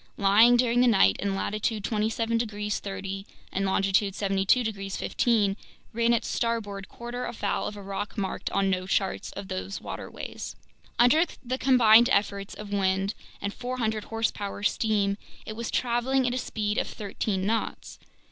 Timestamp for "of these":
9.33-9.79